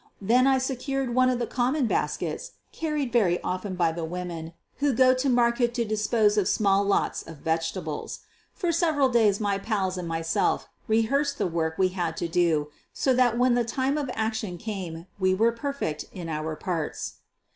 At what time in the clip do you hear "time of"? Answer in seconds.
13.63-14.09